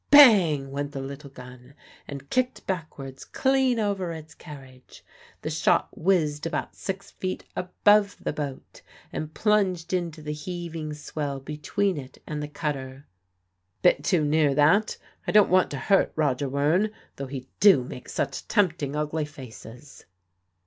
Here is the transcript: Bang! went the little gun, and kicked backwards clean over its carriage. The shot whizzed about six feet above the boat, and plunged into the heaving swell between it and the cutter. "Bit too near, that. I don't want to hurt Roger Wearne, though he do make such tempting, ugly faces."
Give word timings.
Bang! 0.09 0.71
went 0.71 0.93
the 0.93 0.99
little 0.99 1.29
gun, 1.29 1.75
and 2.07 2.31
kicked 2.31 2.65
backwards 2.65 3.23
clean 3.23 3.79
over 3.79 4.11
its 4.11 4.33
carriage. 4.33 5.05
The 5.43 5.51
shot 5.51 5.95
whizzed 5.95 6.47
about 6.47 6.75
six 6.75 7.11
feet 7.11 7.43
above 7.55 8.17
the 8.19 8.33
boat, 8.33 8.81
and 9.13 9.31
plunged 9.31 9.93
into 9.93 10.23
the 10.23 10.33
heaving 10.33 10.95
swell 10.95 11.39
between 11.39 11.97
it 11.99 12.17
and 12.25 12.41
the 12.41 12.47
cutter. 12.47 13.05
"Bit 13.83 14.03
too 14.03 14.25
near, 14.25 14.55
that. 14.55 14.97
I 15.27 15.31
don't 15.31 15.51
want 15.51 15.69
to 15.69 15.77
hurt 15.77 16.11
Roger 16.15 16.49
Wearne, 16.49 16.89
though 17.17 17.27
he 17.27 17.47
do 17.59 17.83
make 17.83 18.09
such 18.09 18.47
tempting, 18.47 18.95
ugly 18.95 19.25
faces." 19.25 20.05